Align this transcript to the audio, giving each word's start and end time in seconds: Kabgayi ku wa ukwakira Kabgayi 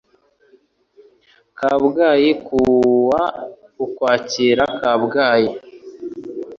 Kabgayi 1.57 2.29
ku 2.45 2.59
wa 3.09 3.23
ukwakira 3.85 4.65
Kabgayi 4.81 5.49